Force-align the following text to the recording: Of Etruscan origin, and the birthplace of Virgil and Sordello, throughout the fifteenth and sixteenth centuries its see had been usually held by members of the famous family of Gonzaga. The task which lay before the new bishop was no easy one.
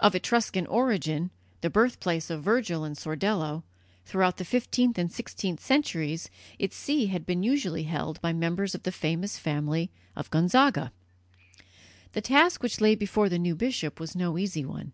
Of 0.00 0.14
Etruscan 0.14 0.66
origin, 0.66 1.16
and 1.18 1.30
the 1.62 1.70
birthplace 1.70 2.28
of 2.28 2.42
Virgil 2.42 2.84
and 2.84 2.94
Sordello, 2.94 3.62
throughout 4.04 4.36
the 4.36 4.44
fifteenth 4.44 4.98
and 4.98 5.10
sixteenth 5.10 5.60
centuries 5.60 6.28
its 6.58 6.76
see 6.76 7.06
had 7.06 7.24
been 7.24 7.42
usually 7.42 7.84
held 7.84 8.20
by 8.20 8.34
members 8.34 8.74
of 8.74 8.82
the 8.82 8.92
famous 8.92 9.38
family 9.38 9.90
of 10.14 10.28
Gonzaga. 10.28 10.92
The 12.12 12.20
task 12.20 12.62
which 12.62 12.82
lay 12.82 12.94
before 12.94 13.30
the 13.30 13.38
new 13.38 13.54
bishop 13.56 13.98
was 13.98 14.14
no 14.14 14.36
easy 14.36 14.66
one. 14.66 14.92